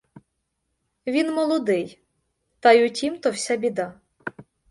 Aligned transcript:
Він 1.07 1.33
молодий, 1.33 2.01
та 2.59 2.71
й 2.71 2.85
у 2.85 2.89
тім-то 2.89 3.31
вся 3.31 3.55
біда. 3.57 3.99